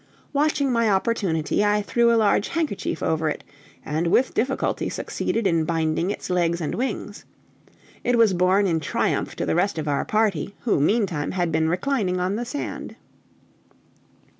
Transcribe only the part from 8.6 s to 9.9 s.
in triumph to the rest of